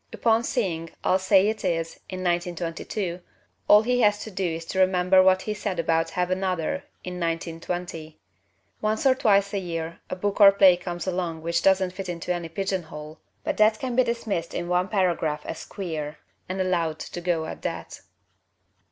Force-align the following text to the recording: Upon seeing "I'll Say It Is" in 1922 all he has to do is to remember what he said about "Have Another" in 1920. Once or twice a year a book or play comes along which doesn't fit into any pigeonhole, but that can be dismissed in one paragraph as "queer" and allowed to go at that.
Upon 0.11 0.43
seeing 0.43 0.89
"I'll 1.03 1.19
Say 1.19 1.47
It 1.47 1.63
Is" 1.63 1.99
in 2.09 2.23
1922 2.23 3.19
all 3.67 3.83
he 3.83 4.01
has 4.01 4.17
to 4.23 4.31
do 4.31 4.43
is 4.55 4.65
to 4.65 4.79
remember 4.79 5.21
what 5.21 5.43
he 5.43 5.53
said 5.53 5.77
about 5.77 6.09
"Have 6.09 6.31
Another" 6.31 6.85
in 7.03 7.19
1920. 7.19 8.17
Once 8.81 9.05
or 9.05 9.13
twice 9.13 9.53
a 9.53 9.59
year 9.59 9.99
a 10.09 10.15
book 10.15 10.41
or 10.41 10.51
play 10.53 10.75
comes 10.75 11.05
along 11.05 11.43
which 11.43 11.61
doesn't 11.61 11.93
fit 11.93 12.09
into 12.09 12.33
any 12.33 12.49
pigeonhole, 12.49 13.19
but 13.43 13.57
that 13.57 13.77
can 13.79 13.95
be 13.95 14.03
dismissed 14.03 14.55
in 14.55 14.67
one 14.67 14.87
paragraph 14.87 15.45
as 15.45 15.65
"queer" 15.65 16.17
and 16.49 16.59
allowed 16.59 16.97
to 16.97 17.21
go 17.21 17.45
at 17.45 17.61
that. 17.61 18.01